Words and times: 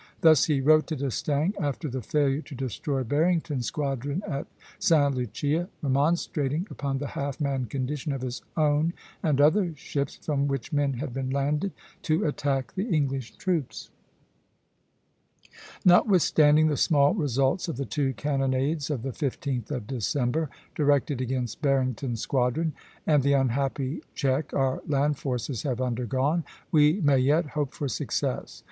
Thus 0.21 0.45
he 0.45 0.61
wrote 0.61 0.87
to 0.87 0.95
D'Estaing, 0.95 1.53
after 1.59 1.87
the 1.87 2.01
failure 2.01 2.41
to 2.41 2.55
destroy 2.55 3.03
Barrington's 3.03 3.67
squadron 3.67 4.23
at 4.27 4.47
Sta. 4.79 5.09
Lucia, 5.09 5.69
remonstrating 5.83 6.65
upon 6.71 6.97
the 6.97 7.09
half 7.09 7.39
manned 7.39 7.69
condition 7.69 8.11
of 8.11 8.21
his 8.23 8.41
own 8.57 8.93
and 9.21 9.39
other 9.39 9.75
ships, 9.75 10.15
from 10.15 10.47
which 10.47 10.73
men 10.73 10.93
had 10.93 11.13
been 11.13 11.29
landed 11.29 11.71
to 12.01 12.25
attack 12.25 12.73
the 12.73 12.89
English 12.89 13.35
troops: 13.35 13.91
"Notwithstanding 15.85 16.65
the 16.65 16.77
small 16.77 17.13
results 17.13 17.67
of 17.67 17.77
the 17.77 17.85
two 17.85 18.15
cannonades 18.15 18.89
of 18.89 19.03
the 19.03 19.11
15th 19.11 19.69
of 19.69 19.85
December 19.85 20.49
[directed 20.73 21.21
against 21.21 21.61
Barrington's 21.61 22.21
squadron], 22.21 22.73
and 23.05 23.21
the 23.21 23.33
unhappy 23.33 24.01
check 24.15 24.51
our 24.51 24.81
land 24.87 25.19
forces 25.19 25.61
have 25.61 25.79
undergone, 25.79 26.43
we 26.71 26.99
may 27.01 27.19
yet 27.19 27.49
hope 27.49 27.71
for 27.75 27.87
success. 27.87 28.59